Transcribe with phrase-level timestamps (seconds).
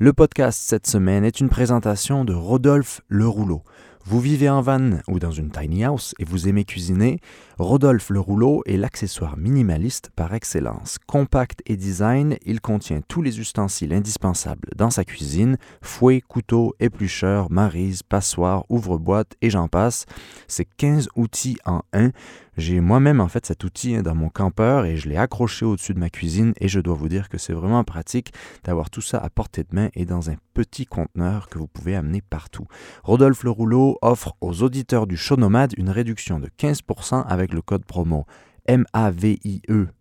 [0.00, 3.62] Le podcast cette semaine est une présentation de Rodolphe Le Rouleau.
[4.06, 7.20] Vous vivez en van ou dans une tiny house et vous aimez cuisiner,
[7.58, 10.98] Rodolphe le rouleau est l'accessoire minimaliste par excellence.
[11.06, 17.50] Compact et design, il contient tous les ustensiles indispensables dans sa cuisine, fouet, couteau, éplucheur,
[17.50, 20.04] marise, passoire, ouvre-boîte et j'en passe.
[20.48, 22.10] C'est 15 outils en un.
[22.56, 25.94] J'ai moi-même en fait cet outil hein, dans mon campeur et je l'ai accroché au-dessus
[25.94, 28.32] de ma cuisine et je dois vous dire que c'est vraiment pratique
[28.62, 31.96] d'avoir tout ça à portée de main et dans un petit conteneur que vous pouvez
[31.96, 32.66] amener partout.
[33.02, 37.60] Rodolphe le rouleau offre aux auditeurs du show nomade une réduction de 15% avec le
[37.60, 38.24] code promo
[38.66, 39.92] M-A-V-I-E-E-N-V-A-N,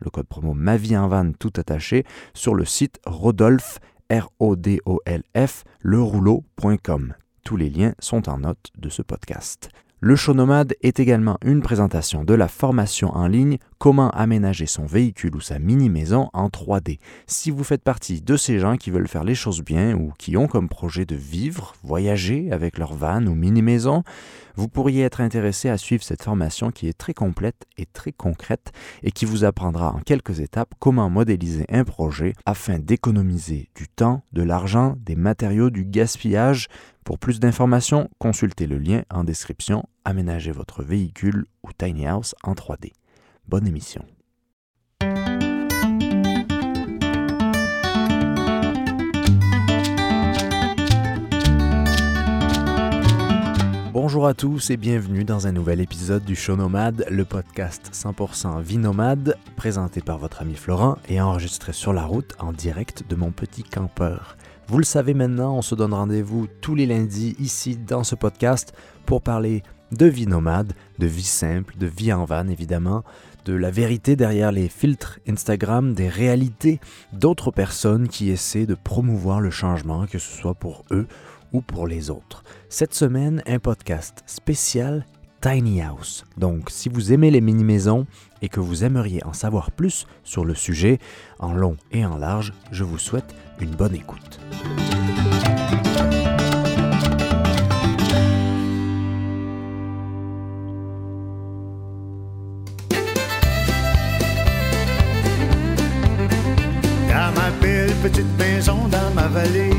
[0.00, 2.04] le code promo Ma vie en van tout attaché,
[2.34, 3.78] sur le site Rodolphe,
[4.10, 5.64] R-O-D-O-L-F.
[7.44, 9.70] Tous les liens sont en note de ce podcast.
[10.00, 14.84] Le show nomade est également une présentation de la formation en ligne Comment aménager son
[14.84, 16.98] véhicule ou sa mini-maison en 3D.
[17.26, 20.36] Si vous faites partie de ces gens qui veulent faire les choses bien ou qui
[20.36, 24.02] ont comme projet de vivre, voyager avec leur van ou mini-maison,
[24.54, 28.72] vous pourriez être intéressé à suivre cette formation qui est très complète et très concrète
[29.02, 34.22] et qui vous apprendra en quelques étapes comment modéliser un projet afin d'économiser du temps,
[34.32, 36.68] de l'argent, des matériaux, du gaspillage
[37.06, 39.84] pour plus d'informations, consultez le lien en description.
[40.04, 42.94] Aménagez votre véhicule ou tiny house en 3D.
[43.46, 44.04] Bonne émission.
[53.92, 58.60] Bonjour à tous et bienvenue dans un nouvel épisode du Show Nomade, le podcast 100%
[58.60, 63.14] vie nomade, présenté par votre ami Florent et enregistré sur la route en direct de
[63.14, 64.36] mon petit campeur.
[64.68, 68.74] Vous le savez maintenant, on se donne rendez-vous tous les lundis ici dans ce podcast
[69.06, 73.04] pour parler de vie nomade, de vie simple, de vie en van évidemment,
[73.44, 76.80] de la vérité derrière les filtres Instagram, des réalités
[77.12, 81.06] d'autres personnes qui essaient de promouvoir le changement, que ce soit pour eux
[81.52, 82.42] ou pour les autres.
[82.68, 85.06] Cette semaine, un podcast spécial
[85.40, 86.24] Tiny House.
[86.38, 88.04] Donc, si vous aimez les mini-maisons
[88.42, 90.98] et que vous aimeriez en savoir plus sur le sujet,
[91.38, 94.38] en long et en large, je vous souhaite une bonne écoute.
[107.08, 109.70] Dans ma belle petite maison dans ma vallée,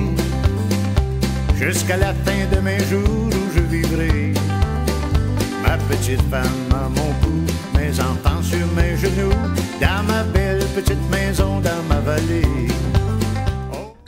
[1.56, 4.34] jusqu'à la fin de mes jours où je vivrai.
[5.64, 7.44] Ma petite femme à mon cou,
[7.76, 9.36] mes enfants sur mes genoux,
[9.82, 12.68] dans ma belle petite maison dans ma vallée.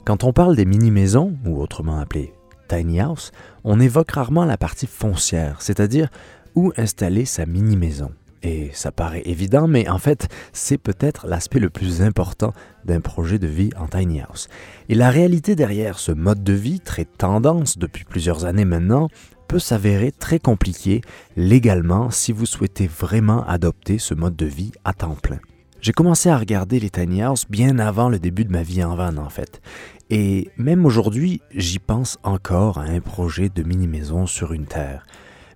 [0.10, 2.34] Quand on parle des mini-maisons, ou autrement appelées
[2.68, 3.32] tiny house,
[3.64, 6.10] on évoque rarement la partie foncière, c'est-à-dire
[6.56, 8.10] où installer sa mini-maison.
[8.42, 12.56] Et ça paraît évident, mais en fait, c'est peut-être l'aspect le plus important
[12.86, 14.48] d'un projet de vie en tiny house.
[14.88, 19.10] Et la réalité derrière ce mode de vie, très tendance depuis plusieurs années maintenant,
[19.48, 21.02] peut s'avérer très compliqué
[21.38, 25.40] légalement si vous souhaitez vraiment adopter ce mode de vie à temps plein.
[25.82, 28.96] J'ai commencé à regarder les tiny house bien avant le début de ma vie en
[28.96, 29.62] van en fait.
[30.10, 35.06] Et même aujourd'hui, j'y pense encore à un projet de mini-maison sur une terre.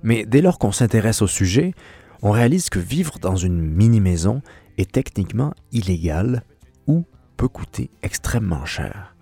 [0.02, 1.74] Mais dès lors qu'on s'intéresse au sujet,
[2.22, 4.42] on réalise que vivre dans une mini-maison
[4.78, 6.44] est techniquement illégal
[6.88, 7.04] ou
[7.36, 9.13] peut coûter extrêmement cher.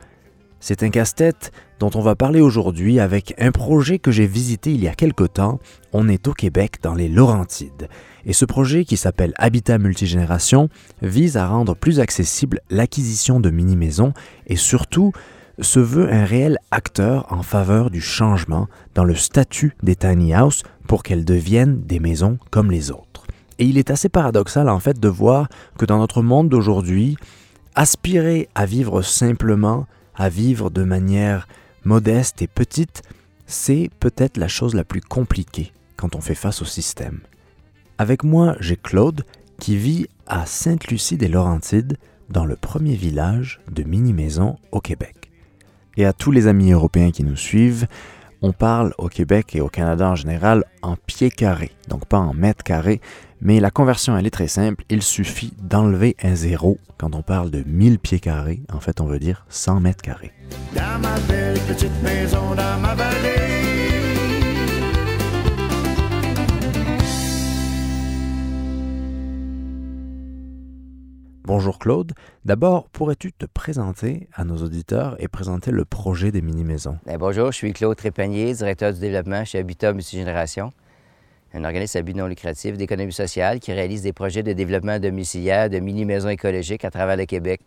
[0.63, 4.83] C'est un casse-tête dont on va parler aujourd'hui avec un projet que j'ai visité il
[4.83, 5.59] y a quelque temps.
[5.91, 7.89] On est au Québec dans les Laurentides.
[8.25, 10.69] Et ce projet qui s'appelle Habitat Multigénération
[11.01, 14.13] vise à rendre plus accessible l'acquisition de mini-maisons
[14.45, 15.11] et surtout
[15.59, 20.61] se veut un réel acteur en faveur du changement dans le statut des tiny house
[20.88, 23.25] pour qu'elles deviennent des maisons comme les autres.
[23.57, 25.47] Et il est assez paradoxal en fait de voir
[25.79, 27.17] que dans notre monde d'aujourd'hui,
[27.73, 31.47] aspirer à vivre simplement, à vivre de manière
[31.83, 33.01] modeste et petite,
[33.45, 37.22] c'est peut-être la chose la plus compliquée quand on fait face au système.
[37.97, 39.23] Avec moi, j'ai Claude
[39.59, 41.97] qui vit à Sainte-Lucie des Laurentides,
[42.29, 45.31] dans le premier village de mini-maison au Québec.
[45.97, 47.87] Et à tous les amis européens qui nous suivent,
[48.41, 52.34] on parle au Québec et au Canada en général en pieds carrés, donc pas en
[52.34, 53.02] mètres carrés,
[53.40, 57.52] mais la conversion elle est très simple, il suffit d'enlever un zéro quand on parle
[57.52, 60.32] de 1000 pieds carrés, en fait on veut dire 100 mètres carrés.
[71.61, 72.13] Bonjour Claude,
[72.43, 76.97] d'abord pourrais-tu te présenter à nos auditeurs et présenter le projet des mini-maisons?
[77.05, 80.72] Ben, bonjour, je suis Claude Trépanier, directeur du développement chez Habitat Multigénération,
[81.53, 85.69] un organisme à but non lucratif d'économie sociale qui réalise des projets de développement domiciliaire
[85.69, 87.61] de mini-maisons écologiques à travers le Québec.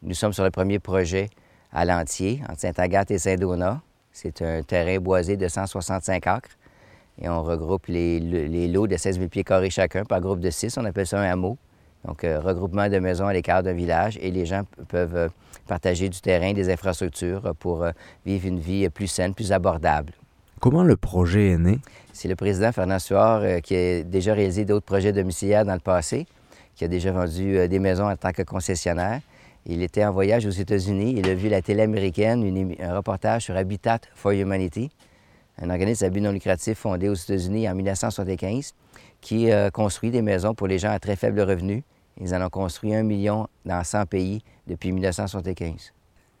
[0.00, 1.28] Nous sommes sur le premier projet
[1.74, 3.82] à l'entier, entre Saint-Agathe et Saint-Donat.
[4.12, 6.56] C'est un terrain boisé de 165 acres.
[7.20, 10.48] Et on regroupe les, les lots de 16 000 pieds carrés chacun par groupe de
[10.48, 10.78] 6.
[10.78, 11.58] On appelle ça un hameau.
[12.04, 15.28] Donc, euh, regroupement de maisons à l'écart d'un village et les gens peuvent euh,
[15.68, 17.92] partager du terrain, des infrastructures pour euh,
[18.26, 20.12] vivre une vie plus saine, plus abordable.
[20.60, 21.78] Comment le projet est né?
[22.12, 26.26] C'est le président Fernand Suard qui a déjà réalisé d'autres projets domiciliaires dans le passé,
[26.74, 29.20] qui a déjà vendu des maisons en tant que concessionnaire.
[29.66, 31.14] Il était en voyage aux États-Unis.
[31.16, 34.90] Il a vu la télé américaine, un reportage sur Habitat for Humanity,
[35.60, 38.74] un organisme à but non lucratif fondé aux États-Unis en 1975
[39.20, 41.82] qui construit des maisons pour les gens à très faible revenu
[42.20, 45.92] ils en ont construit un million dans 100 pays depuis 1975.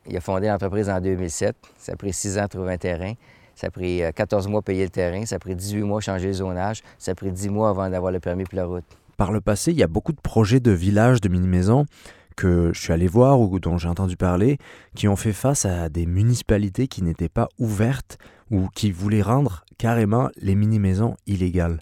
[0.08, 1.56] Il a fondé l'entreprise en 2007.
[1.78, 3.14] Ça a pris six ans de trouver un terrain.
[3.54, 5.24] Ça a pris 14 euh, mois payer le terrain.
[5.26, 6.82] Ça a pris 18 mois changer le zonage.
[6.98, 8.84] Ça a pris 10 mois avant d'avoir le permis pour la route.
[9.16, 11.86] Par le passé, il y a beaucoup de projets de villages, de mini-maisons
[12.34, 14.58] que je suis allé voir ou dont j'ai entendu parler,
[14.94, 18.18] qui ont fait face à des municipalités qui n'étaient pas ouvertes
[18.50, 21.80] ou qui voulaient rendre carrément les mini-maisons illégales.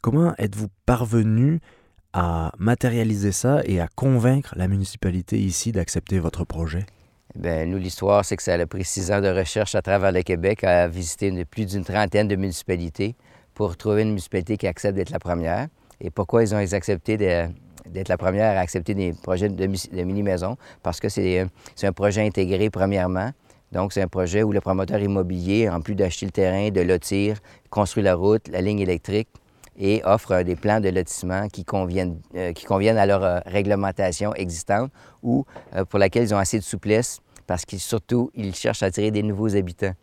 [0.00, 1.60] Comment êtes-vous parvenu
[2.12, 6.84] à matérialiser ça et à convaincre la municipalité ici d'accepter votre projet?
[7.34, 10.22] Bien, nous, l'histoire, c'est que ça a pris six ans de recherche à travers le
[10.22, 13.14] Québec à visiter plus d'une trentaine de municipalités
[13.54, 15.68] pour trouver une municipalité qui accepte d'être la première.
[16.00, 19.66] Et pourquoi ils ont accepté d'être la première à accepter des projets de,
[20.04, 20.56] mini-maisons?
[20.82, 21.46] Parce que c'est
[21.82, 23.30] un projet intégré, premièrement.
[23.70, 27.38] Donc, c'est un projet où le promoteur immobilier, en plus d'acheter le terrain, de lotir,
[27.70, 29.28] construit la route, la ligne électrique,
[29.78, 34.90] et offre des plans de lotissement qui conviennent, euh, à leur euh, réglementation existante
[35.22, 38.86] ou euh, pour laquelle ils ont assez de souplesse parce qu'ils surtout, ils cherchent à
[38.86, 39.94] attirer des nouveaux habitants.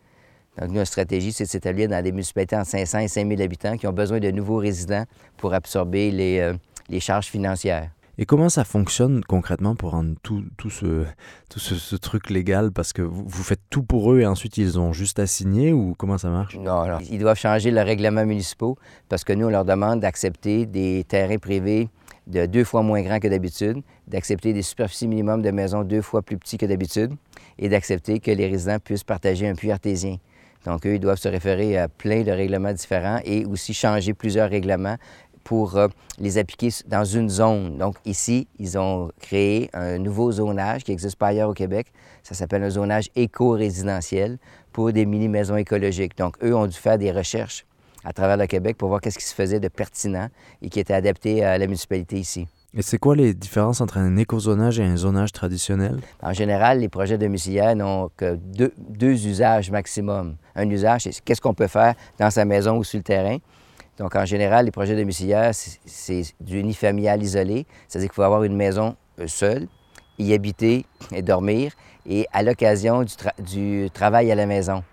[0.60, 3.88] Donc, notre stratégie, c'est de s'établir dans des municipalités entre 500 et 5000 habitants qui
[3.88, 5.06] ont besoin de nouveaux résidents
[5.38, 7.90] pour absorber les charges financières.
[8.22, 12.74] Et comment ça fonctionne concrètement pour rendre tout, ce, truc légal?
[12.74, 15.96] Parce que vous, faites tout pour eux et ensuite ils ont juste à signer ou
[15.98, 16.58] comment ça marche?
[16.58, 16.98] Non, non.
[17.10, 18.74] Ils doivent changer le règlement municipal
[19.08, 21.88] parce que nous, on leur demande d'accepter des terrains privés
[22.28, 26.22] de deux fois moins grands que d'habitude, d'accepter des superficies minimum de maisons deux fois
[26.22, 27.14] plus petits que d'habitude
[27.58, 30.18] et d'accepter que les résidents puissent partager un puits artésien.
[30.66, 34.50] Donc, eux, ils doivent se référer à plein de règlements différents et aussi changer plusieurs
[34.50, 34.98] règlements
[35.50, 35.88] pour euh,
[36.20, 37.80] les appliquer dans une zone.
[37.80, 41.88] Donc ici, ils ont créé un nouveau zonage qui n'existe pas ailleurs au Québec.
[42.22, 44.38] Ça s'appelle un zonage éco-résidentiel
[44.72, 46.16] pour des mini-maisons écologiques.
[46.16, 47.66] Donc eux ont dû faire des recherches
[48.04, 50.28] à travers le Québec pour voir qu'est-ce qui se faisait de pertinent
[50.62, 52.46] et qui était adapté à la municipalité ici.
[52.76, 56.00] Et c'est quoi les différences entre un éco-zonage et un zonage traditionnel?
[56.22, 60.36] En général, les projets domiciliaires n'ont que deux, deux, usages maximum.
[60.54, 63.40] Un usage, c'est qu'est-ce qu'on peut faire dans sa maison ou sur le terrain.
[64.00, 68.56] Donc, en général, les projets domiciliaires, c'est du unifamilial isolé, c'est-à-dire qu'il faut avoir une
[68.56, 69.68] maison euh, seule,
[70.18, 71.74] y habiter et dormir,
[72.08, 73.04] et à l'occasion
[73.40, 74.84] du, travail à la maison.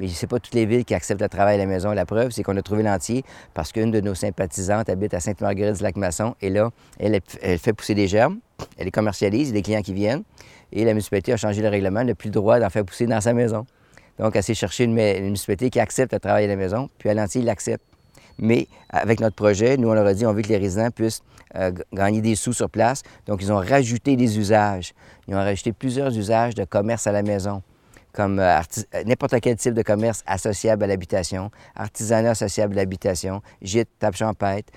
[0.00, 1.92] Mais ce n'est pas toutes les villes qui acceptent le travail à la maison.
[1.92, 3.22] La preuve, c'est qu'on a trouvé l'entier
[3.54, 7.20] parce qu'une de nos sympathisantes habite à Sainte-Marguerite-du-Lac-Masson et là, elle,
[7.58, 8.40] fait pousser des germes,
[8.76, 10.24] elle les commercialise, il y a des clients qui viennent
[10.72, 13.06] et la municipalité a changé le règlement, elle n'a plus le droit d'en faire pousser
[13.06, 13.64] dans sa maison.
[14.18, 17.14] Donc, elle s'est chercher une, municipalité qui accepte le travail à la maison, puis à
[17.14, 17.93] l'entier, il l'accepte.
[18.38, 21.22] Mais avec notre projet, nous, on leur a dit, on veut que les résidents puissent
[21.56, 23.02] euh, gagner des sous sur place.
[23.26, 24.92] Donc, ils ont rajouté des usages.
[25.28, 27.62] Ils ont rajouté plusieurs usages de commerce à la maison
[28.14, 28.60] comme euh,
[28.94, 34.16] euh, n'importe quel type de commerce associable à l'habitation, artisanat associable à l'habitation, gîte, table
[34.16, 34.72] champêtre,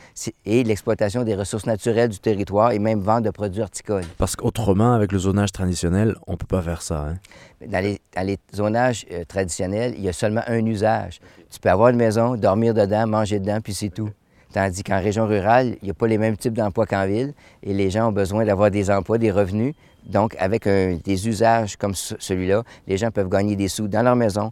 [0.45, 4.05] et l'exploitation des ressources naturelles du territoire et même vente de produits horticoles.
[4.17, 7.09] Parce qu'autrement, avec le zonage traditionnel, on ne peut pas faire ça.
[7.09, 7.17] Hein?
[7.65, 11.19] Dans, les, zonages euh, traditionnels, il y a seulement un usage.
[11.49, 14.09] Tu peux avoir une maison, dormir dedans, manger dedans, puis c'est tout.
[14.53, 17.73] Tandis qu'en région rurale, il n'y a pas les mêmes types d'emplois qu'en ville et
[17.73, 19.75] les gens ont besoin d'avoir des emplois, des revenus.
[20.07, 24.51] Donc, avec des usages comme celui-là, les gens peuvent gagner des sous dans leur maison,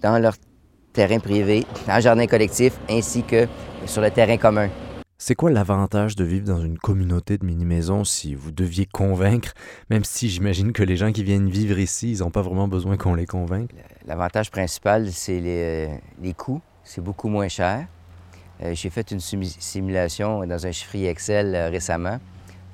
[0.00, 0.34] dans leur
[0.92, 3.46] terrain privé, dans le jardin collectif, ainsi que
[3.86, 4.68] sur le terrain commun.
[5.18, 9.52] C'est quoi l'avantage de vivre dans une communauté de mini-maisons si vous deviez convaincre,
[9.88, 12.96] même si j'imagine que les gens qui viennent vivre ici, ils n'ont pas vraiment besoin
[12.96, 13.70] qu'on les convainque?
[14.04, 15.90] L'avantage principal, c'est les,
[16.20, 16.60] les coûts.
[16.82, 17.86] C'est beaucoup moins cher.
[18.62, 22.18] Euh, j'ai fait une simulation dans un chiffrier Excel euh, récemment.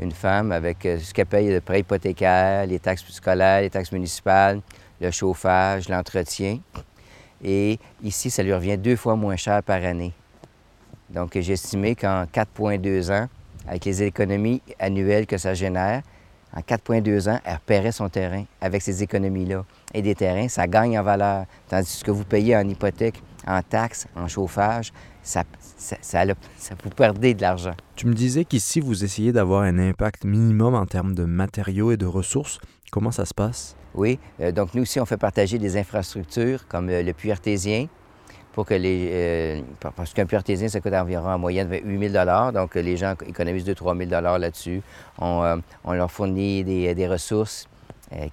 [0.01, 3.93] Une femme avec euh, ce qu'elle paye de prêt hypothécaire, les taxes scolaires, les taxes
[3.93, 4.61] municipales,
[5.01, 6.61] le chauffage, l'entretien.
[7.43, 10.13] Et ici, ça lui revient deux fois moins cher par année.
[11.11, 13.29] Donc, j'ai estimé qu'en 4,2 ans,
[13.67, 16.03] avec les économies annuelles que ça génère,
[16.55, 19.65] En 4,2 ans, elle repérait son terrain avec ces économies-là.
[19.93, 21.45] Et des terrains, ça gagne en valeur.
[21.69, 25.45] Tandis que ce que vous payez en hypothèque, en taxes, en chauffage, ça,
[25.79, 26.25] ça, ça,
[26.57, 27.75] ça vous perdez de l'argent.
[27.97, 31.97] Tu me disais qu'ici, vous essayez d'avoir un impact minimum en termes de matériaux et
[31.97, 32.59] de ressources.
[32.91, 33.77] Comment ça se passe?
[33.95, 37.87] Oui, euh, donc nous aussi, on fait partager des infrastructures comme euh, le puits artésien
[38.53, 39.09] pour que les...
[39.13, 39.61] Euh,
[39.95, 43.67] parce qu'un puits artésien, ça coûte environ en moyenne 8 000 donc les gens économisent
[43.67, 44.83] 2-3 000 là-dessus.
[45.21, 47.69] On, on, leur fournit des, des ressources,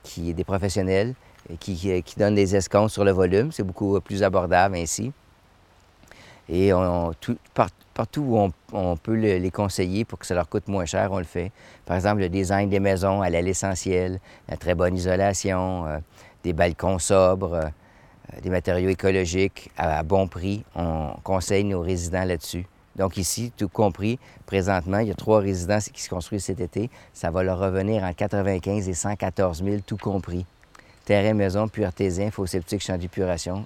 [0.02, 1.14] qui, des professionnels
[1.60, 3.52] qui, qui, donnent des escomptes sur le volume.
[3.52, 5.12] C'est beaucoup plus abordable ainsi.
[6.50, 6.72] Et
[7.94, 11.24] partout où on, peut les conseiller pour que ça leur coûte moins cher, on le
[11.24, 11.52] fait.
[11.86, 15.98] Par exemple, le design des maisons à l'essentiel, la très bonne isolation, euh,
[16.44, 20.64] des balcons sobres, euh, des matériaux écologiques à, bon prix.
[20.75, 22.66] On conseille nos résidents là-dessus.
[22.96, 26.90] Donc ici, tout compris, présentement, il y a trois résidences qui se construisent cet été.
[27.14, 30.46] Ça va leur revenir en 95 et 114 000, tout compris.
[31.04, 33.66] Terrain, maison, puis artésien, faux septique, champ d'épuration.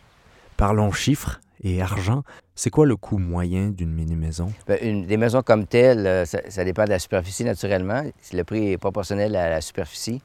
[0.58, 2.24] Parlons chiffres et argent.
[2.56, 4.52] C'est quoi le coût moyen d'une mini-maison?
[4.68, 8.04] Bien, des maisons comme telles, euh, ça, dépend de la superficie naturellement.
[8.34, 10.22] Le prix est proportionnel à la superficie.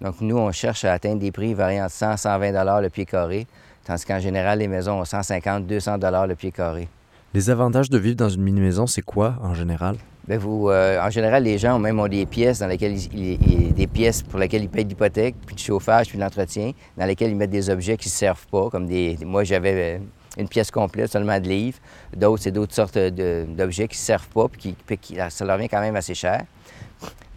[0.00, 3.46] Donc, nous, on cherche à atteindre des prix variant de 100 120 le pied carré,
[3.84, 6.88] tandis qu'en général, les maisons ont 150 200 le pied carré.
[7.34, 9.96] Les avantages de vivre dans une mini-maison, c'est quoi en général?
[10.26, 13.72] Bien, vous, euh, en général, les gens ont même ont des pièces dans lesquelles ils,
[13.72, 17.36] des pièces pour lesquelles ils payent l'hypothèque, puis le chauffage, puis l'entretien, dans lesquelles ils
[17.36, 19.18] mettent des objets qui ne servent pas, comme des.
[19.24, 19.98] Moi, j'avais euh,
[20.38, 21.78] une pièce complète, seulement de livres.
[22.16, 25.80] D'autres, c'est d'autres sortes d'objets qui ne servent pas, puis qui, ça leur vient quand
[25.80, 26.42] même assez cher.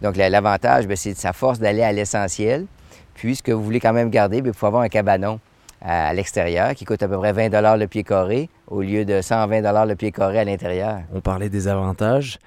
[0.00, 2.66] Donc, l'avantage, ben, c'est sa force d'aller à l'essentiel.
[3.14, 5.38] Puis, ce que vous voulez quand même garder, bien, il faut avoir un cabanon
[5.80, 9.84] à, l'extérieur qui coûte à peu près 20 le pied carré au lieu de 120
[9.84, 11.00] le pied carré à l'intérieur.
[11.12, 12.38] On parlait des avantages.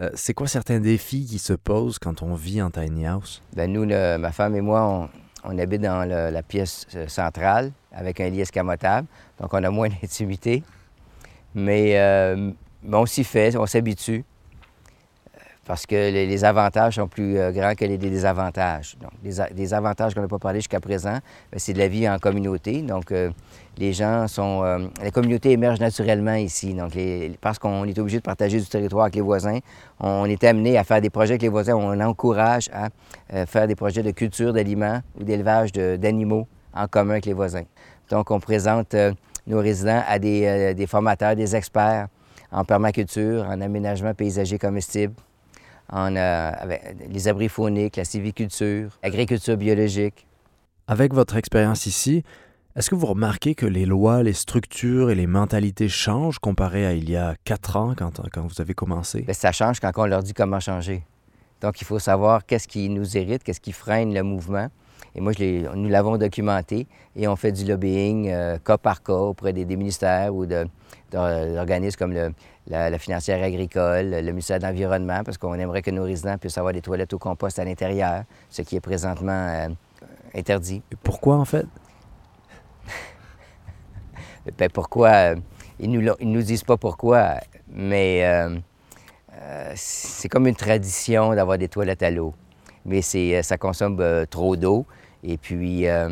[0.00, 3.42] Euh, c'est quoi certains défis qui se posent quand on vit en tiny house?
[3.54, 5.08] Bien, nous, ma femme et moi,
[5.44, 9.06] on, habite dans la pièce euh, centrale avec un lit escamotable.
[9.40, 10.62] Donc, on a moins d'intimité.
[11.54, 12.50] Mais, euh,
[12.92, 14.24] on s'y fait, on s'habitue.
[15.66, 18.96] Parce que les, avantages sont plus euh, grands que les, désavantages.
[19.00, 21.18] Donc, des, avantages qu'on n'a pas parlé jusqu'à présent,
[21.50, 22.82] ben, c'est de la vie en communauté.
[22.82, 23.30] Donc, euh,
[23.78, 24.62] les gens sont.
[25.02, 26.74] la communauté émerge naturellement ici.
[26.74, 26.92] Donc,
[27.40, 29.58] parce qu'on est obligé de partager du territoire avec les voisins,
[30.00, 31.74] on est amené à faire des projets avec les voisins.
[31.74, 32.90] On encourage à
[33.46, 37.64] faire des projets de culture d'aliments ou d'élevage d'animaux en commun avec les voisins.
[38.10, 39.12] Donc, on présente euh,
[39.46, 42.08] nos résidents à euh, des, formateurs, des experts
[42.52, 45.14] en permaculture, en aménagement paysager comestible,
[45.90, 46.50] en euh,
[47.08, 50.26] les abris fauniques, la civiculture, l'agriculture biologique.
[50.86, 52.22] Avec votre expérience ici,
[52.76, 56.92] est-ce que vous remarquez que les lois, les structures et les mentalités changent comparé à
[56.92, 59.22] il y a quatre ans quand, quand vous avez commencé?
[59.22, 61.02] Bien, ça change quand on leur dit comment changer.
[61.60, 64.68] Donc, il faut savoir qu'est-ce qui nous irrite, qu'est-ce qui freine le mouvement.
[65.16, 69.12] Et moi, je nous l'avons documenté et on fait du lobbying euh, cas par cas
[69.12, 72.32] auprès des, ministères ou d'organismes comme
[72.66, 76.72] la, financière agricole, le ministère de l'Environnement, parce qu'on aimerait que nos résidents puissent avoir
[76.72, 79.68] des toilettes au compost à l'intérieur, ce qui est présentement euh,
[80.34, 80.82] interdit.
[80.90, 81.66] Et pourquoi, en fait?
[84.58, 85.10] ben, pourquoi?
[85.10, 85.36] Euh,
[85.78, 87.34] ils ne nous, nous, disent pas pourquoi,
[87.68, 88.24] mais
[89.74, 92.32] c'est comme une tradition d'avoir des toilettes à l'eau.
[92.84, 94.86] Mais ça consomme trop d'eau.
[95.24, 96.10] Et puis, euh,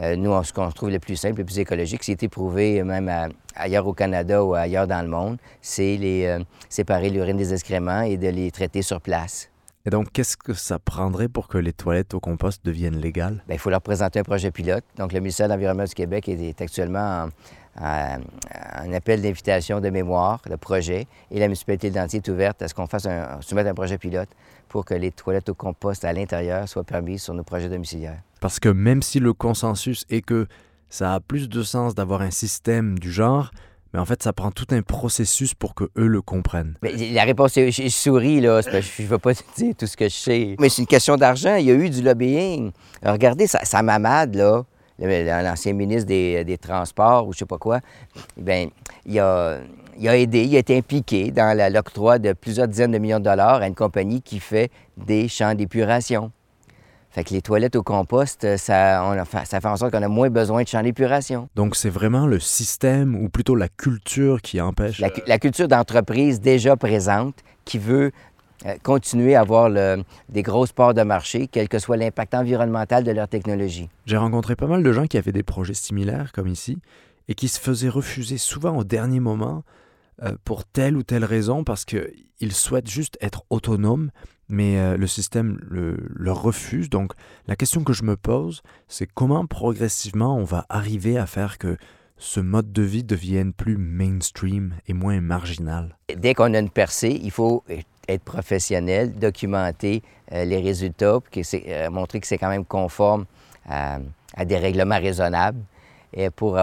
[0.00, 3.10] euh, nous, ce qu'on trouve le plus simple, le plus écologique, c'est éprouvé même
[3.54, 6.38] ailleurs au Canada ou ailleurs dans le monde, c'est les euh,
[6.68, 9.50] séparer l'urine des excréments et de les traiter sur place.
[9.84, 13.42] Et donc, qu'est-ce que ça prendrait pour que les toilettes au compost deviennent légales?
[13.48, 14.84] Bien, il faut leur présenter un projet pilote.
[14.96, 17.26] Donc, le ministère de l'Environnement du Québec est, actuellement
[17.80, 22.74] en, appel d'invitation de mémoire, le projet, et la municipalité d'Antier est ouverte à ce
[22.74, 24.28] qu'on fasse un, soumettre un projet pilote
[24.68, 28.22] pour que les toilettes au compost à l'intérieur soient permises sur nos projets domiciliaires.
[28.42, 30.48] Parce que même si le consensus est que
[30.90, 33.52] ça a plus de sens d'avoir un système du genre,
[33.94, 36.74] mais en fait, ça prend tout un processus pour que eux le comprennent.
[36.82, 38.60] Mais la réponse est je souris, là.
[38.62, 40.56] je ne veux pas te dire tout ce que je sais.
[40.58, 41.54] Mais c'est une question d'argent.
[41.54, 42.72] Il y a eu du lobbying.
[43.04, 44.64] regardez, sa, mamade, là,
[44.98, 47.78] l'ancien ministre des, Transports ou je sais pas quoi,
[48.36, 48.66] bien,
[49.06, 49.60] il a,
[49.96, 53.24] il a aidé, il a été impliqué dans l'octroi de plusieurs dizaines de millions de
[53.24, 56.32] dollars à une compagnie qui fait des champs d'épuration.
[57.12, 60.30] Fait que les toilettes au compost, euh, ça, ça fait en sorte qu'on a moins
[60.30, 61.50] besoin de champs d'épuration.
[61.54, 65.02] Donc, c'est vraiment le système ou plutôt la culture qui empêche.
[65.26, 67.34] La, culture d'entreprise déjà présente
[67.66, 68.12] qui veut
[68.64, 69.70] euh, continuer à avoir
[70.30, 73.90] des grosses parts de marché, quel que soit l'impact environnemental de leur technologie.
[74.06, 76.78] J'ai rencontré pas mal de gens qui avaient des projets similaires, comme ici,
[77.28, 79.64] et qui se faisaient refuser souvent au dernier moment
[80.22, 84.10] euh, pour telle ou telle raison, parce qu'ils souhaitent juste être autonomes
[84.52, 86.88] mais euh, le système le, refuse.
[86.90, 87.12] Donc
[87.48, 91.76] la question que je me pose, c'est comment progressivement on va arriver à faire que
[92.18, 95.96] ce mode de vie devienne plus mainstream et moins marginal?
[96.14, 97.64] Dès qu'on a une percée, il faut
[98.06, 103.24] être professionnel, documenter euh, les résultats, euh, montrer que c'est quand même conforme
[103.66, 104.00] à,
[104.44, 105.60] des règlements raisonnables
[106.12, 106.58] et pour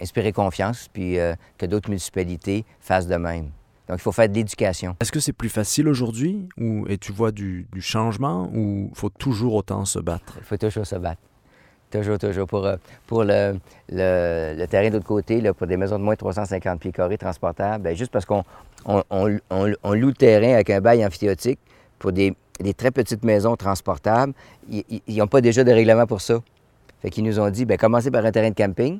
[0.00, 1.16] inspirer confiance, puis
[1.56, 3.50] que d'autres municipalités fassent de même.
[3.88, 4.96] Donc, il faut faire de l'éducation.
[5.00, 9.10] Est-ce que c'est plus facile aujourd'hui ou et tu vois du, du changement ou faut
[9.10, 10.34] toujours autant se battre?
[10.38, 11.20] Il faut toujours se battre.
[11.90, 12.48] Toujours, toujours.
[12.48, 12.76] Pour, euh,
[13.06, 13.58] pour le,
[13.90, 16.90] le- le terrain de l'autre côté, là, pour des maisons de moins de 350 pieds
[16.90, 18.42] carrés transportables, bien, juste parce qu'on
[18.86, 21.60] on, on- on- on loue le terrain avec un bail amphithéotique
[22.00, 24.32] pour des, des très petites maisons transportables,
[24.68, 26.40] ils n'ont pas déjà de règlement pour ça.
[27.02, 28.98] Fait qu'ils nous ont dit, bien, commencez par un terrain de camping,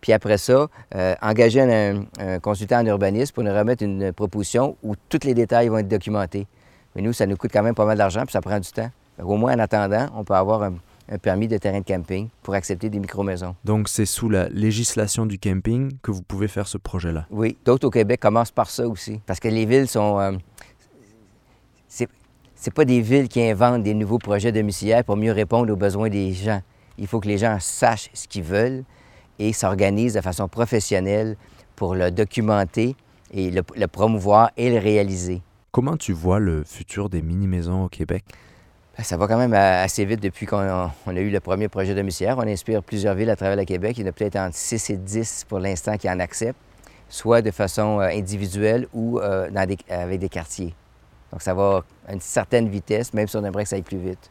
[0.00, 4.76] puis après ça, euh, engagez un, un consultant en urbanisme pour nous remettre une proposition
[4.82, 6.46] où tous les détails vont être documentés.
[6.94, 8.90] Mais nous, ça nous coûte quand même pas mal d'argent, puis ça prend du temps.
[9.22, 10.74] Au moins, en attendant, on peut avoir un,
[11.10, 13.54] un permis de terrain de camping pour accepter des micro-maisons.
[13.64, 17.26] Donc c'est sous la législation du camping que vous pouvez faire ce projet-là?
[17.30, 19.20] Oui, d'autres au Québec commencent par ça aussi.
[19.26, 20.18] Parce que les villes sont.
[20.20, 20.32] euh,
[22.60, 26.08] c'est pas des villes qui inventent des nouveaux projets domiciliaires pour mieux répondre aux besoins
[26.08, 26.60] des gens.
[26.98, 28.82] Il faut que les gens sachent ce qu'ils veulent
[29.38, 31.36] et s'organisent de façon professionnelle
[31.76, 32.96] pour le documenter
[33.32, 35.42] et le, le promouvoir et le réaliser.
[35.70, 38.24] Comment tu vois le futur des mini-maisons au Québec?
[38.96, 41.94] Ben, Ça va quand même euh, assez vite depuis qu'on a, eu le premier projet
[41.94, 42.38] domiciliaire.
[42.38, 43.96] On inspire plusieurs villes à travers le Québec.
[43.98, 46.58] Il y en a peut-être entre 6 et 10 pour l'instant qui en acceptent,
[47.08, 50.74] soit de façon euh, individuelle ou euh, dans des- avec des quartiers.
[51.30, 53.98] Donc ça va à une certaine vitesse, même si on aimerait que ça aille plus
[53.98, 54.30] vite.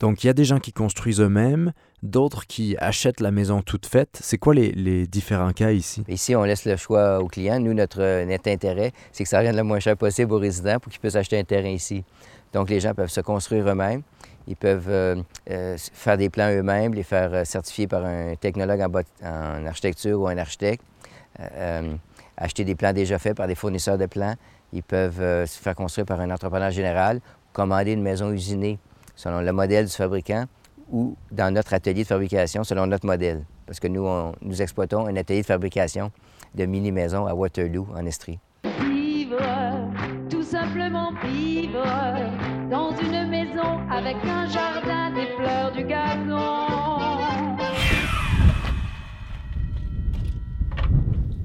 [0.00, 1.72] Donc il y a des gens qui construisent eux-mêmes,
[2.04, 4.18] d'autres qui achètent la maison toute faite.
[4.20, 6.04] C'est quoi les, différents cas ici?
[6.08, 7.58] Ici, on laisse le choix aux clients.
[7.58, 10.78] Nous, notre, euh, notre intérêt, c'est que ça revienne le moins cher possible aux résidents
[10.78, 12.04] pour qu'ils puissent acheter un terrain ici.
[12.52, 14.02] Donc, les gens peuvent se construire eux-mêmes.
[14.46, 15.16] Ils peuvent euh,
[15.50, 20.36] euh, faire des plans eux-mêmes, les faire certifier par un technologue en, architecture ou un
[20.36, 20.84] architecte,
[22.36, 24.34] acheter des plans déjà faits par des fournisseurs de plans.
[24.72, 27.20] Ils peuvent se faire construire par un entrepreneur général,
[27.52, 28.78] commander une maison usinée
[29.16, 30.44] selon le modèle du fabricant
[30.90, 33.44] ou dans notre atelier de fabrication selon notre modèle.
[33.66, 36.10] Parce que nous, on- nous exploitons un atelier de fabrication
[36.54, 38.38] de mini-maisons à Waterloo, en Estrie.
[38.80, 39.38] Vivre,
[40.28, 41.82] tout simplement vivre,
[42.70, 47.56] dans une maison avec un jardin, des fleurs, du gazon.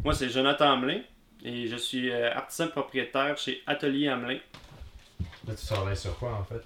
[0.03, 1.01] Moi, c'est Jonathan Hamelin
[1.43, 4.39] et je suis euh, artisan propriétaire chez Atelier Hamelin.
[5.47, 6.62] Là, tu travailles sur quoi en fait?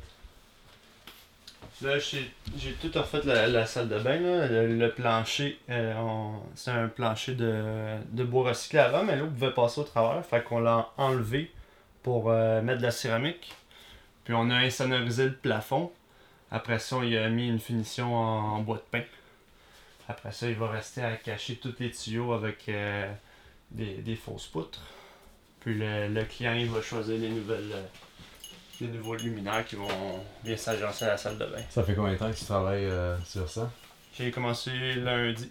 [1.81, 2.31] Là, j'ai
[2.81, 4.19] tout refait la, la salle de bain.
[4.19, 4.47] là.
[4.47, 9.27] Le, le plancher, euh, on- c'est un plancher de, de bois recyclé avant, mais l'eau
[9.27, 10.23] pouvait passer au travers.
[10.25, 11.51] Fait qu'on l'a enlevé
[12.03, 13.53] pour euh, mettre de la céramique.
[14.23, 15.91] Puis on a insonorisé le plafond.
[16.51, 19.03] Après ça, il a mis une finition en, bois de pin.
[20.07, 23.11] Après ça, il va rester à cacher tous les tuyaux avec euh,
[23.71, 24.81] des, des fausses poutres.
[25.61, 27.73] Puis le, le client, il va choisir les nouvelles.
[28.83, 29.87] Les nouveaux luminaires qui vont
[30.43, 31.61] bien s'agencer à la salle de bain.
[31.69, 33.71] Ça fait combien de temps que tu travailles euh, sur ça?
[34.17, 35.49] J'ai commencé lundi.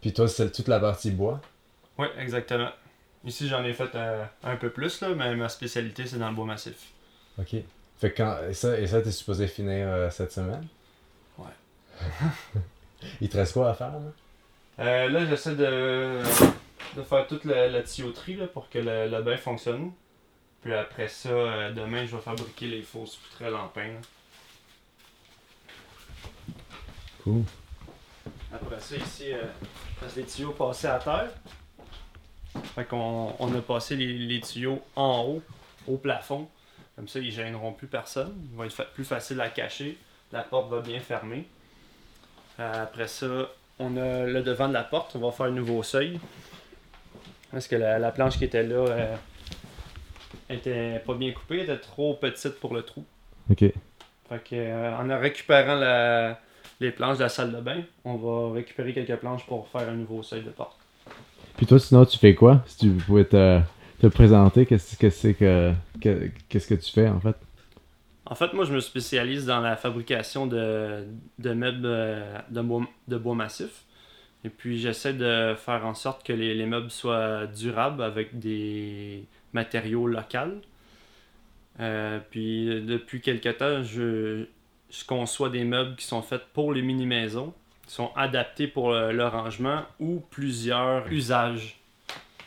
[0.00, 1.40] Puis toi, c'est toute la partie bois?
[1.98, 2.70] Oui, exactement.
[3.24, 6.34] Ici, j'en ai fait euh, un peu plus, là, mais ma spécialité, c'est dans le
[6.34, 6.76] bois massif.
[7.38, 7.56] Ok.
[7.98, 8.38] Fait que quand.
[8.48, 10.66] Et ça, et ça t'es supposé finir euh, cette semaine?
[11.38, 11.46] Ouais.
[13.20, 13.92] Il te reste quoi à faire
[14.76, 15.08] là?
[15.08, 16.18] Là, j'essaie de,
[16.96, 19.92] de faire toute la, la tuyauterie là, pour que le, le bain fonctionne.
[20.64, 23.90] Puis après ça, euh, demain, je vais fabriquer les fausses poutrelles en pain.
[27.22, 27.42] Cool.
[28.52, 29.42] Après ça, ici, euh,
[30.00, 31.30] parce que les tuyaux passaient à terre.
[32.74, 35.42] Fait qu'on on a passé les, les tuyaux en haut,
[35.86, 36.48] au plafond.
[36.96, 38.34] Comme ça, ils gêneront plus personne.
[38.50, 39.98] Ils vont être fa- plus faciles à cacher.
[40.32, 41.46] La porte va bien fermer.
[42.60, 43.26] Euh, après ça,
[43.78, 45.14] on a le devant de la porte.
[45.16, 46.18] On va faire un nouveau seuil.
[47.50, 49.16] Parce que la, la planche qui était là euh,
[50.50, 51.56] était pas bien coupée.
[51.58, 53.04] Elle était trop petite pour le trou.
[53.50, 53.58] Ok.
[53.60, 53.72] Fait
[54.42, 56.40] que, euh, en récupérant la-
[56.80, 59.94] les planches de la salle de bain, on va récupérer quelques planches pour faire un
[59.94, 60.76] nouveau seuil de porte.
[61.56, 62.62] Puis toi, sinon, tu fais quoi?
[62.66, 63.60] Si tu pouvais te,
[64.00, 65.72] te présenter, qu'est-ce que c'est que.
[66.00, 67.36] que- Qu'est-ce que tu fais en fait?
[68.26, 71.04] En fait, moi, je me spécialise dans la fabrication de,
[71.38, 73.84] de meubles euh, de bois, de bois massif.
[74.44, 79.24] Et puis, j'essaie de faire en sorte que les, les meubles soient durables avec des
[79.54, 80.60] matériaux locaux.
[81.80, 84.46] Euh, puis, depuis quelque temps, je,
[84.90, 87.52] je conçois des meubles qui sont faits pour les mini-maisons,
[87.86, 91.80] qui sont adaptés pour le, le rangement ou plusieurs usages.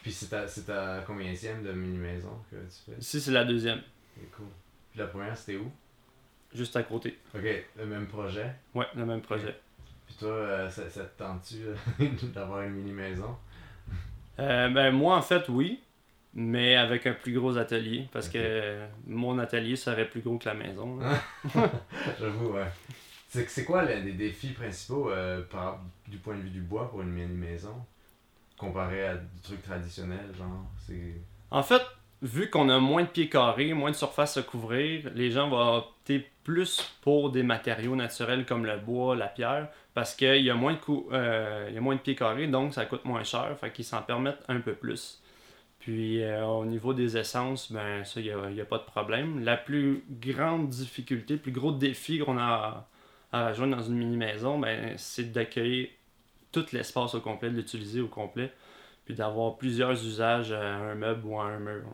[0.02, 2.98] Puis c'est ta, c'est ta combienième de mini-maison que tu fais?
[3.00, 3.82] Ici, c'est la deuxième,
[4.16, 4.46] C'est cool.
[4.92, 5.70] Puis la première, c'était où?
[6.54, 7.20] juste à côté.
[7.36, 7.44] Ok,
[7.78, 8.50] le même projet?
[8.74, 9.60] Ouais, le même projet.
[10.08, 13.36] Puis toi, euh, ça, ça te tente-tu euh, d'avoir une mini-maison?
[14.40, 15.82] Euh, ben, moi, en fait, oui,
[16.38, 20.54] mais avec un plus gros atelier, parce que mon atelier serait plus gros que la
[20.54, 20.98] maison.
[20.98, 21.20] là.
[22.20, 22.68] J'avoue, ouais.
[23.28, 27.02] C'est, c'est quoi les, défis principaux euh, par, du point de vue du bois pour
[27.02, 27.74] une mini-maison?
[28.56, 31.16] Comparé à du truc traditionnel, genre, c'est...
[31.50, 31.82] En fait,
[32.22, 35.78] vu qu'on a moins de pieds carrés, moins de surface à couvrir, les gens vont
[35.78, 40.56] opter plus pour des matériaux naturels comme le bois, la pierre, parce qu'il y, a
[40.56, 43.24] moins de cou- euh, il y a moins de pieds carrés, donc ça coûte moins
[43.24, 45.20] cher, fait qu'ils s'en permettent un peu plus.
[45.88, 49.40] Puis euh, au niveau des essences, ben ça, il n'y a, pas de problème.
[49.46, 52.90] La plus grande difficulté, le plus gros défi qu'on a
[53.32, 55.88] à, rejoindre dans une mini-maison, ben, c'est d'accueillir
[56.52, 58.52] tout l'espace au complet, de l'utiliser au complet,
[59.06, 61.86] puis d'avoir plusieurs usages à un meuble ou à un mur.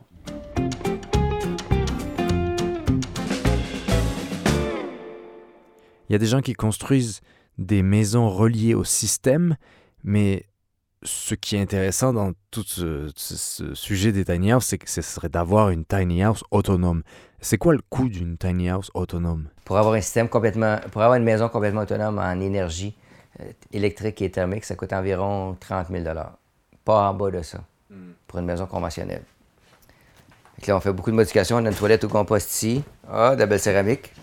[6.10, 7.22] Il y a des gens qui construisent
[7.60, 9.56] des maisons reliées au système,
[10.04, 10.48] mais
[11.04, 14.90] ce qui est intéressant dans tout ce, ce- ce sujet des tiny house, c'est que
[14.90, 17.04] ce serait d'avoir une tiny house autonome.
[17.42, 19.48] C'est quoi le coût d'une tiny house autonome?
[19.66, 22.96] Pour avoir un système complètement, pour avoir une maison complètement autonome en énergie
[23.42, 26.04] euh, électrique et thermique, ça coûte environ 30 000
[26.86, 27.60] Pas en bas de ça,
[28.28, 29.24] pour une maison conventionnelle.
[30.68, 31.58] Là, on fait beaucoup de modifications.
[31.58, 32.84] On a une toilette au compost ici.
[33.12, 34.14] Ah, de la belle céramique.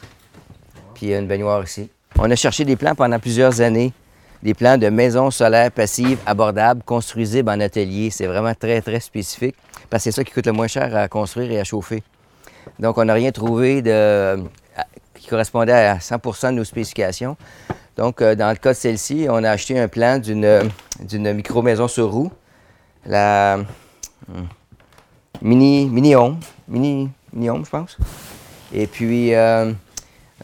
[0.94, 1.90] Puis il y a une baignoire ici.
[2.18, 3.92] On a cherché des plans pendant plusieurs années.
[4.42, 8.10] Des plans de maisons solaires passives abordables, construisibles en atelier.
[8.10, 9.56] C'est vraiment très, très spécifique.
[9.90, 12.02] Parce que c'est ça qui coûte le moins cher à construire et à chauffer.
[12.78, 13.82] Donc, on n'a rien trouvé
[15.14, 17.36] qui correspondait à 100% de nos spécifications.
[17.96, 21.88] Donc, euh, dans le cas de celle-ci, on a acheté un plan d'une d'une micro-maison
[21.88, 22.30] sur roue,
[23.06, 23.58] la
[24.28, 24.46] hum,
[25.42, 27.98] mini, mini home, mini, mini home, je pense.
[28.72, 29.72] Et puis, euh,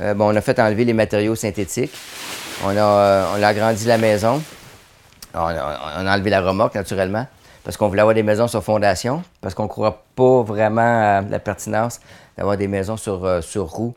[0.00, 1.92] euh, bon, on a fait enlever les matériaux synthétiques.
[2.64, 4.42] On a, euh, on a agrandi la maison.
[5.34, 7.26] On a, enlevé la remorque, naturellement,
[7.62, 11.20] parce qu'on voulait avoir des maisons sur fondation, parce qu'on ne croit pas vraiment à
[11.20, 12.00] la pertinence
[12.38, 13.94] d'avoir des maisons sur, euh, sur roues,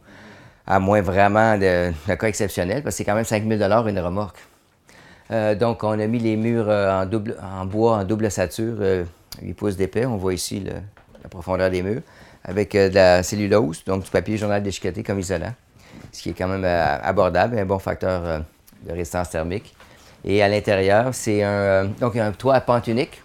[0.68, 4.00] à moins vraiment de, de cas exceptionnels, parce que c'est quand même 5 000 une
[4.00, 4.38] remorque.
[5.32, 9.06] Euh, donc, on a mis les murs en, bois, en double ossature, euh,
[9.42, 10.06] 8 pouces d'épais.
[10.06, 10.62] On voit ici
[11.24, 12.02] la profondeur des murs,
[12.44, 15.54] avec de la cellulose, donc du papier journal déchiqueté comme isolant,
[16.12, 18.40] ce qui est quand même euh, abordable un bon facteur euh,
[18.84, 19.76] de résistance thermique.
[20.26, 23.22] Et à l'intérieur, c'est un, euh, donc un toit à pente unique.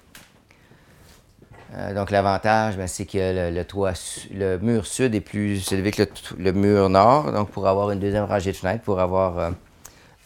[1.97, 3.95] Donc l'avantage, ben, c'est que le, toit,
[4.33, 6.05] le mur sud est plus élevé que
[6.39, 9.51] le, mur nord, donc pour avoir une deuxième rangée de fenêtres, pour avoir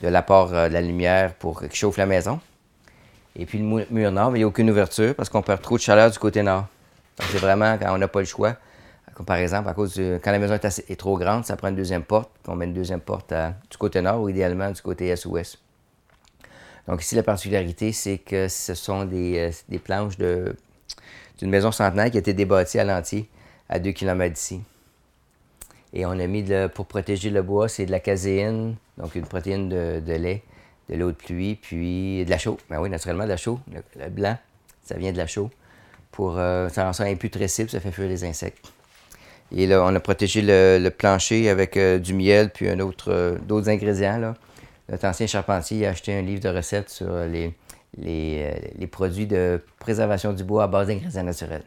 [0.03, 2.39] de l'apport de la lumière pour qui chauffe la maison.
[3.35, 5.63] Et puis le mu- mur nord, ben, il n'y a aucune ouverture parce qu'on perd
[5.63, 6.67] trop de chaleur du côté nord.
[7.19, 8.57] Donc c'est vraiment quand on n'a pas le choix.
[9.19, 11.71] Comme par exemple, à cause du- quand la maison est, est trop grande, ça prend
[11.71, 13.35] une deuxième porte, puis on met une deuxième porte
[13.69, 15.59] du côté nord ou idéalement du côté est-ouest.
[16.87, 20.55] Donc ici, la particularité, c'est que ce sont des, euh, des planches d'une
[21.51, 23.29] maison centenaire qui a été débâtie à l'entier
[23.69, 24.61] à 2 km d'ici.
[25.93, 29.69] Et on a mis, pour protéger le bois, c'est de la caséine, donc une protéine
[29.69, 30.45] de, lait,
[30.89, 32.57] de l'eau de pluie, puis de la chaux.
[32.71, 33.59] Ben oui, naturellement, de la chaux.
[33.75, 34.39] Le, le blanc,
[34.85, 35.51] ça vient de la chaux.
[36.13, 38.73] Pour, euh, ça rend ça imputrescible, ça fait fuir les insectes.
[39.55, 44.35] Et là, on a protégé le, plancher avec euh, du miel, puis euh, d'autres ingrédients.
[44.89, 47.51] Notre ancien charpentier a acheté un livre de recettes sur euh,
[47.97, 51.65] les produits de préservation du bois à base d'ingrédients naturels.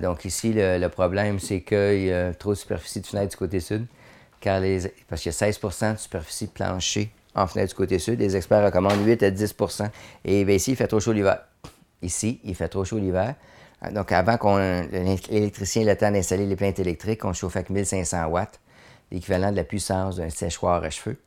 [0.00, 3.60] Donc ici, le, problème, c'est qu'il y a trop de superficie de fenêtre du côté
[3.60, 3.84] sud,
[4.40, 7.98] car les, parce qu'il y a 16% de superficie de plancher en fenêtre du côté
[7.98, 8.18] sud.
[8.18, 9.90] Les experts recommandent 8 à 10%
[10.24, 11.40] Et bien, ici, il fait trop chaud l'hiver.
[12.00, 13.34] Ici, il fait trop chaud l'hiver.
[13.84, 17.70] Euh, Donc, avant qu'on l'électricien ait le temps d'installer les plaintes électriques, on chauffe avec
[17.70, 18.60] 1500 watts,
[19.10, 21.18] l'équivalent de la puissance d'un séchoir à cheveux.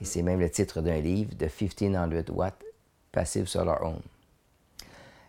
[0.00, 2.62] Et c'est même le titre d'un livre, de 1500 watts
[3.12, 4.00] Passive Solar Home.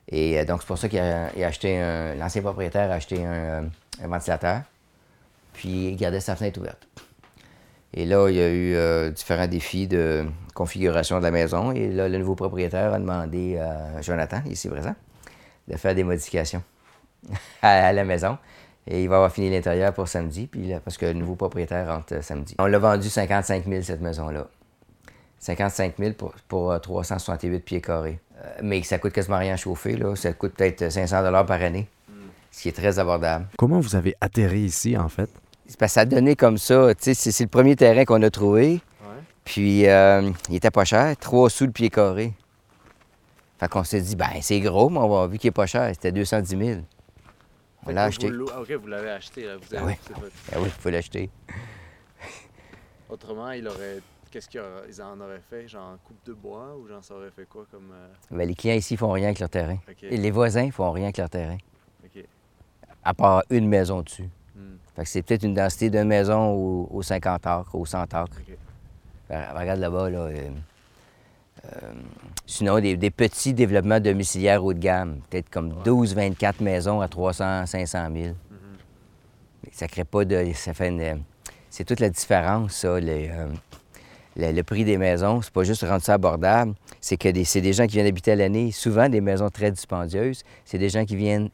[0.10, 2.15] Et euh, donc, c'est pour ça qu'il a, acheté un.
[2.15, 3.62] L'ancien propriétaire a acheté un, euh,
[4.04, 4.62] un ventilateur,
[5.54, 6.88] puis il gardait sa fenêtre ouverte.
[7.94, 11.72] Et là, il y a eu euh, différents défis de configuration de la maison.
[11.72, 14.96] Et là, le nouveau propriétaire a demandé à Jonathan, ici présent,
[15.70, 16.64] de faire des modifications
[17.62, 18.38] à, à la maison.
[18.88, 21.88] Et il va avoir fini l'intérieur pour samedi, puis là, parce que le nouveau propriétaire
[21.88, 22.56] rentre euh, samedi.
[22.58, 24.48] On l'a vendu 55 000 cette maison-là.
[25.40, 28.20] 55 000 pour, pour euh, 368 pieds carrés.
[28.42, 30.16] Euh, mais ça coûte quasiment rien à chauffer, là.
[30.16, 31.88] Ça coûte peut-être 500 par année,
[32.52, 33.48] ce qui est très abordable.
[33.58, 35.30] Comment vous avez atterri ici, en fait?
[35.68, 36.94] C'est parce que ça a donné comme ça.
[36.96, 38.82] Tu sais, c'est, c'est le premier terrain qu'on a trouvé.
[39.46, 42.34] Puis, euh, il était pas cher, 3 sous le pied carré.
[43.60, 45.89] Fait qu'on s'est dit, ben c'est gros, mais on va, vu qu'il est pas cher,
[45.93, 46.82] c'était 210 000.
[47.86, 48.30] On l'a acheté.
[48.32, 49.45] vous OK, vous l'avez acheté.
[49.45, 49.58] Là.
[49.58, 49.93] Vous Ah avez- oui.
[50.02, 51.30] c'est votre- Ah oui, il faut l'acheter.
[53.10, 54.00] Autrement, il aurait...
[54.32, 54.62] Qu'est-ce qu'ils
[55.02, 55.67] en auraient fait?
[55.67, 57.89] Genre coupe de bois ou j'en saurais fait quoi comme...
[57.91, 59.78] euh, Ben, les clients ici font rien avec leur terrain.
[60.04, 61.58] Et les voisins font rien avec leur terrain,
[62.06, 62.24] OK.
[63.04, 64.30] à part une maison dessus.
[64.56, 68.02] Hmm, Fait que c'est peut-être une densité d'une maison au, au 50 acres, au 100
[68.13, 68.38] acres.
[68.48, 68.56] OK.
[69.30, 70.19] Ben, regarde là-bas, là.
[70.19, 70.50] euh,
[72.46, 77.88] sinon, des, des petits développements domiciliaires haut de gamme, peut-être comme 12-24 maisons à 300-500
[77.92, 78.08] 000.
[78.16, 78.34] Mhm.
[79.64, 80.52] Mais Ça crée pas de.
[80.54, 81.24] Ça fait une-
[81.70, 83.00] C'est toute la différence, ça.
[83.00, 83.48] les, euh,
[84.36, 87.74] le, le prix des maisons, c'est pas juste rendre ça abordable, c'est que c'est des
[87.74, 91.16] gens qui viennent habiter à l'année, souvent des maisons très dispendieuses, c'est des gens qui
[91.16, 91.50] viennent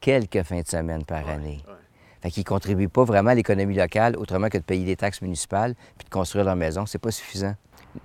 [0.00, 1.60] quelques fins de semaine par année.
[1.66, 1.74] ouais.
[2.22, 5.20] Fait qu'ils ne contribuent pas vraiment à l'économie locale autrement que de payer des taxes
[5.20, 6.86] municipales puis de construire leur maison.
[6.86, 7.54] C'est pas suffisant.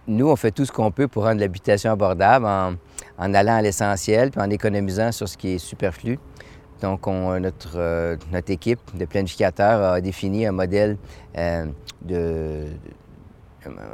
[0.08, 2.76] Nous, on fait tout ce qu'on peut pour rendre l'habitation abordable en,
[3.34, 6.20] allant à l'essentiel puis en économisant sur ce qui est superflu.
[6.82, 10.98] Donc, on- notre, euh, notre équipe de planificateurs a défini un modèle
[11.38, 11.66] euh,
[12.02, 12.66] de,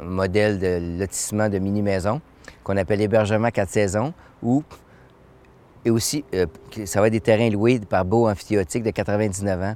[0.04, 2.20] modèle de lotissement de mini-maisons
[2.62, 4.12] qu'on appelle hébergement quatre saisons,
[5.84, 6.46] et aussi, euh,
[6.84, 9.74] ça va être des terrains loués par Beau Amphithéotique de 99 ans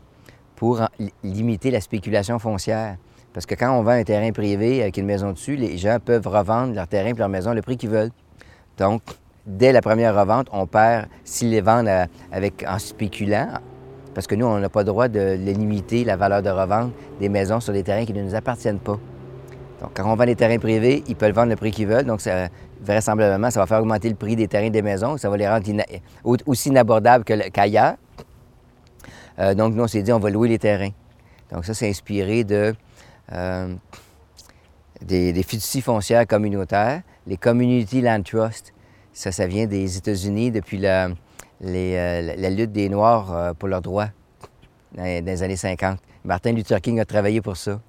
[0.57, 0.83] pour
[1.23, 2.97] limiter la spéculation foncière.
[3.33, 6.27] Parce que quand on vend un terrain privé avec une maison dessus, les gens peuvent
[6.27, 8.11] revendre leur terrain et leur maison le prix qu'ils veulent.
[8.77, 9.03] Donc,
[9.47, 13.49] dès la première revente, on perd s'ils les vendent avec, en spéculant,
[14.15, 17.29] parce que nous, on n'a pas le droit de limiter la valeur de revente des
[17.29, 18.99] maisons sur des terrains qui ne nous appartiennent pas.
[19.81, 22.05] Donc, quand on vend des terrains privés, ils peuvent vendre le prix qu'ils veulent.
[22.05, 22.49] Donc, ça,
[22.83, 25.17] vraisemblablement, ça va faire augmenter le prix des terrains des maisons.
[25.17, 25.65] Ça va les rendre
[26.47, 27.95] aussi inabordables qu'ailleurs.
[29.39, 30.91] Euh, donc, nous, on s'est dit, on va louer les terrains.
[31.53, 32.75] Donc, ça, c'est inspiré de,
[33.33, 33.75] euh,
[35.03, 38.73] des, fiducies foncières communautaires, les Community Land Trust.
[39.13, 41.09] Ça, ça vient des États-Unis depuis la,
[41.65, 44.11] euh, lutte des Noirs euh, pour leurs droits
[44.95, 45.99] dans, les années 50.
[46.25, 47.81] Martin Luther King a travaillé pour ça.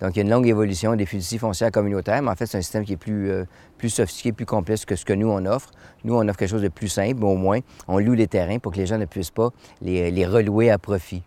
[0.00, 2.58] Donc, il y a une longue évolution des fiducies foncières communautaires, mais en fait, c'est
[2.58, 3.48] un système qui est plus,
[3.88, 5.70] sophistiqué, plus complexe que ce que nous, on offre.
[6.04, 8.58] Nous, on offre quelque chose de plus simple, mais au moins, on loue les terrains
[8.58, 9.50] pour que les gens ne puissent pas
[9.80, 11.22] les relouer à profit.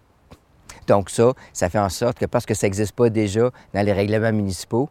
[0.89, 3.93] Donc, ça, ça fait en sorte que parce que ça n'existe pas déjà dans les
[3.93, 4.89] règlements municipaux,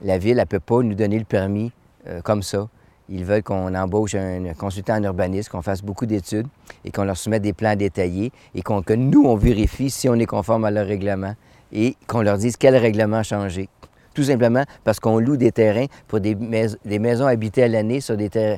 [0.00, 1.72] la Ville, elle ne peut pas nous donner le permis
[2.06, 2.68] euh, comme ça.
[3.08, 6.46] Ils veulent qu'on embauche un consultant en urbanisme, qu'on fasse beaucoup d'études
[6.84, 10.24] et qu'on leur soumette des plans détaillés et que nous, on vérifie si on est
[10.26, 11.34] conforme à leur règlement
[11.72, 13.68] et qu'on leur dise quel règlement changer.
[14.14, 18.00] Tout simplement parce qu'on loue des terrains pour des, mais- des maisons habitées à l'année
[18.00, 18.56] sur des euh,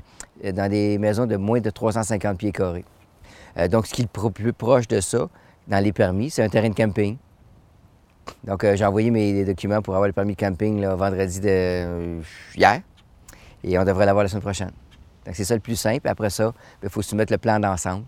[0.52, 2.84] dans des maisons de moins de 350 pieds carrés.
[3.56, 5.28] Euh, donc, ce qui est le plus proche de ça,
[5.68, 7.16] dans les permis, c'est un terrain de camping.
[8.44, 11.48] Donc, euh, j'ai envoyé mes documents pour avoir le permis de camping là, vendredi de
[11.48, 12.20] euh,
[12.56, 12.80] hier.
[13.64, 14.70] Et on devrait l'avoir la semaine prochaine.
[15.24, 16.08] Donc, c'est ça le plus simple.
[16.08, 16.52] Après ça,
[16.82, 18.04] il faut soumettre le plan d'ensemble.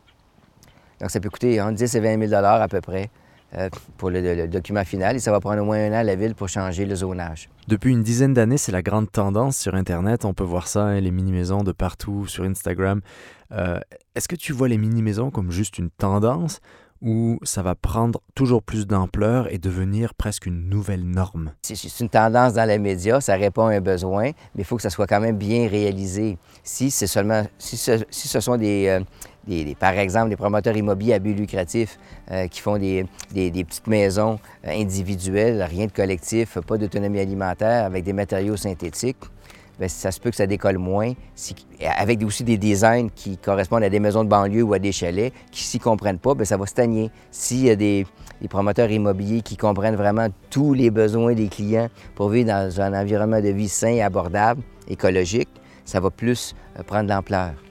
[1.01, 3.11] Donc, ça peut coûter entre 10 et 20 000 à peu près
[3.57, 5.16] euh, pour le, document final.
[5.16, 7.49] Et ça va prendre au moins un an à la ville pour changer le zonage.
[7.66, 10.25] Depuis une dizaine d'années, c'est la grande tendance sur Internet.
[10.25, 13.01] On peut voir ça, hein, les mini-maisons de partout, sur Instagram.
[14.14, 16.61] Est-ce que tu vois les mini-maisons comme juste une tendance
[17.03, 21.53] ou ça va prendre toujours plus d'ampleur et devenir presque une nouvelle norme?
[21.63, 24.83] C'est- une tendance dans les médias, ça répond à un besoin, mais il faut que
[24.83, 26.39] ça soit quand même bien réalisé.
[26.65, 29.01] Si c'est seulement, si ce, sont des, euh,
[29.47, 31.99] des- par exemple, des promoteurs immobiliers à but lucratif
[32.31, 38.05] euh, qui font des petites maisons euh, individuelles, rien de collectif, pas d'autonomie alimentaire avec
[38.05, 39.17] des matériaux synthétiques,
[39.79, 41.12] bien, ça se peut que ça décolle moins,
[41.97, 45.33] avec aussi des designs qui correspondent à des maisons de banlieue ou à des chalets,
[45.51, 47.11] qui s'y comprennent pas, bien, ça va stagner.
[47.31, 48.07] S'il y a des,
[48.49, 53.41] promoteurs immobiliers qui comprennent vraiment tous les besoins des clients pour vivre dans un environnement
[53.41, 55.49] de vie sain, abordable, écologique,
[55.85, 57.68] ça va plus euh, prendre l'ampleur.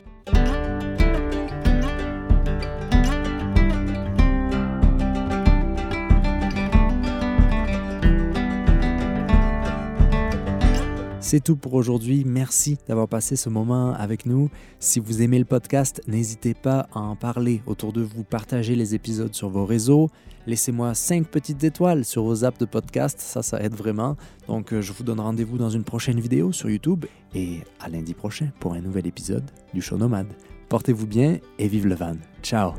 [11.27, 12.23] C'est tout pour aujourd'hui.
[12.25, 14.49] Merci d'avoir passé ce moment avec nous.
[14.79, 18.95] Si vous aimez le podcast, n'hésitez pas à en parler autour de vous, partagez les
[18.95, 20.09] épisodes sur vos réseaux.
[20.45, 24.15] Laissez-moi 5 petites étoiles sur vos apps de podcast, ça, ça aide vraiment.
[24.47, 27.03] Donc, euh, je vous donne rendez-vous dans une prochaine vidéo sur YouTube
[27.35, 30.31] et à lundi prochain pour un nouvel épisode du Show Nomade.
[30.69, 32.15] Portez-vous bien et vive le van.
[32.41, 32.71] Ciao!